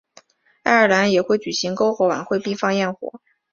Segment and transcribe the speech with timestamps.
[0.63, 3.21] 爱尔兰也会举行篝火晚会并放焰火。